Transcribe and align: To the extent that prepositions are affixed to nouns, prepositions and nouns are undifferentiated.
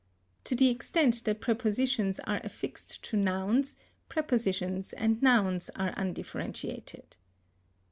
To 0.45 0.55
the 0.55 0.69
extent 0.69 1.25
that 1.25 1.41
prepositions 1.41 2.19
are 2.21 2.41
affixed 2.43 3.03
to 3.03 3.17
nouns, 3.17 3.75
prepositions 4.09 4.93
and 4.93 5.21
nouns 5.21 5.69
are 5.75 5.93
undifferentiated. 5.95 7.17